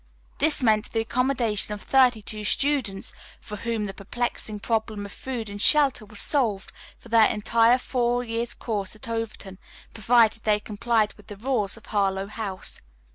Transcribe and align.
This 0.39 0.63
meant 0.63 0.93
the 0.93 1.01
accommodation 1.01 1.75
of 1.75 1.83
thirty 1.83 2.23
two 2.23 2.43
students 2.43 3.13
for 3.39 3.57
whom 3.57 3.85
the 3.85 3.93
perplexing 3.93 4.57
problem 4.59 5.05
of 5.05 5.11
food 5.11 5.47
and 5.47 5.61
shelter 5.61 6.07
was 6.07 6.19
solved 6.19 6.71
for 6.97 7.09
their 7.09 7.29
entire 7.29 7.77
four 7.77 8.23
years' 8.23 8.55
course 8.55 8.95
at 8.95 9.07
Overton, 9.07 9.59
provided 9.93 10.41
they 10.41 10.59
complied 10.59 11.13
with 11.17 11.27
the 11.27 11.37
rules 11.37 11.77
of 11.77 11.85
Harlowe 11.85 12.25
House. 12.29 12.81